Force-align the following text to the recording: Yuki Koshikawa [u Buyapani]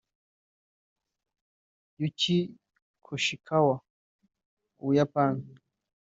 Yuki 1.99 2.37
Koshikawa 3.05 3.75
[u 4.83 4.85
Buyapani] 4.85 5.47